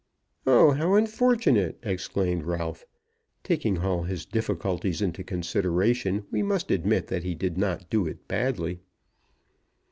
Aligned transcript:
"Oh, 0.47 0.71
how 0.71 0.95
unfortunate!" 0.95 1.77
exclaimed 1.83 2.41
Ralph. 2.43 2.87
Taking 3.43 3.77
all 3.77 4.01
his 4.01 4.25
difficulties 4.25 4.99
into 4.99 5.23
consideration, 5.23 6.25
we 6.31 6.41
must 6.41 6.71
admit 6.71 7.05
that 7.09 7.21
he 7.23 7.35
did 7.35 7.55
not 7.55 7.87
do 7.91 8.07
it 8.07 8.27
badly. 8.27 8.79